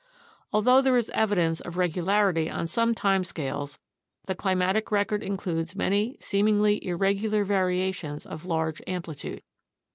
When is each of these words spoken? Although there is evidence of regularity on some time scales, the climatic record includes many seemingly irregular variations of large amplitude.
Although 0.51 0.81
there 0.81 0.97
is 0.97 1.11
evidence 1.13 1.59
of 1.61 1.77
regularity 1.77 2.49
on 2.49 2.65
some 2.65 2.95
time 2.95 3.23
scales, 3.23 3.77
the 4.25 4.33
climatic 4.33 4.91
record 4.91 5.21
includes 5.21 5.75
many 5.75 6.17
seemingly 6.19 6.83
irregular 6.83 7.43
variations 7.43 8.25
of 8.25 8.43
large 8.43 8.81
amplitude. 8.87 9.43